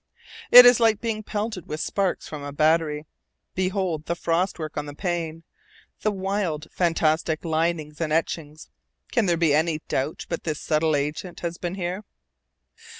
It 0.49 0.65
is 0.65 0.79
like 0.79 0.99
being 0.99 1.21
pelted 1.21 1.67
with 1.67 1.79
sparks 1.79 2.27
from 2.27 2.41
a 2.41 2.51
battery. 2.51 3.05
Behold 3.53 4.07
the 4.07 4.15
frost 4.15 4.57
work 4.57 4.75
on 4.75 4.87
the 4.87 4.95
pane, 4.95 5.43
the 6.01 6.09
wild, 6.09 6.65
fantastic 6.71 7.41
limnings 7.41 8.01
and 8.01 8.11
etchings! 8.11 8.71
can 9.11 9.27
there 9.27 9.37
be 9.37 9.53
any 9.53 9.77
doubt 9.87 10.25
but 10.27 10.43
this 10.43 10.59
subtle 10.59 10.95
agent 10.95 11.41
has 11.41 11.59
been 11.59 11.75
here? 11.75 12.03